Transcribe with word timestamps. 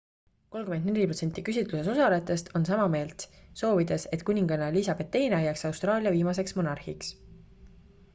34 0.53 1.01
protsenti 1.09 1.41
küsitluses 1.49 1.89
osalejatest 1.91 2.49
on 2.59 2.65
sama 2.69 2.87
meelt 2.95 3.25
soovides 3.61 4.05
et 4.17 4.25
kuninganna 4.29 4.71
elizabeth 4.73 5.19
ii 5.21 5.29
jääks 5.43 5.65
austraalia 5.71 6.15
viimaseks 6.17 6.57
monarhiks 6.61 7.13